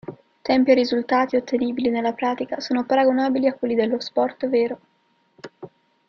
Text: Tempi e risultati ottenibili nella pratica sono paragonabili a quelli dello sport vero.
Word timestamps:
Tempi 0.41 0.71
e 0.71 0.73
risultati 0.73 1.35
ottenibili 1.35 1.91
nella 1.91 2.13
pratica 2.13 2.59
sono 2.59 2.85
paragonabili 2.87 3.45
a 3.45 3.53
quelli 3.53 3.75
dello 3.75 3.99
sport 4.01 4.49
vero. 4.49 4.79